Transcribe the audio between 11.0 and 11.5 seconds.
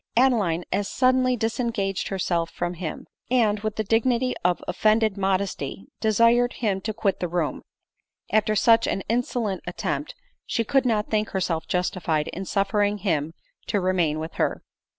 think